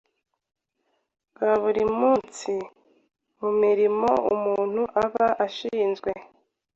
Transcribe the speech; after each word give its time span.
bwa 1.33 1.51
buri 1.61 1.83
munsi 1.99 2.53
mu 3.39 3.49
mirimo 3.61 4.09
umuntu 4.33 4.81
aba 5.03 5.27
ashinzwe, 5.45 6.11